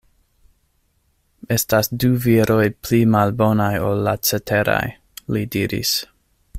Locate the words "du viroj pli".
2.03-3.01